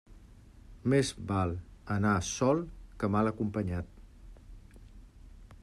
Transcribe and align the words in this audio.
Més 0.93 1.11
val 1.31 1.51
anar 1.97 2.13
sol 2.29 2.63
que 3.03 3.11
mal 3.17 3.31
acompanyat. 3.33 3.95